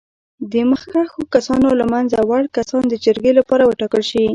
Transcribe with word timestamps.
د 0.51 0.53
مخکښو 0.71 1.21
کسانو 1.33 1.69
له 1.79 1.85
منځه 1.93 2.17
وړ 2.29 2.43
کسان 2.57 2.83
د 2.89 2.93
جرګې 3.05 3.31
لپاره 3.39 3.63
وټاکل 3.65 4.01
شي. 4.09 4.23